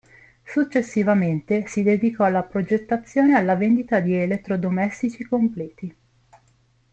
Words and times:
Successivamente, 0.47 1.67
si 1.67 1.83
dedicò 1.83 2.23
alla 2.23 2.41
progettazione 2.41 3.33
e 3.33 3.35
alla 3.35 3.55
vendita 3.55 3.99
di 3.99 4.15
elettrodomestici 4.15 5.23
completi. 5.25 5.95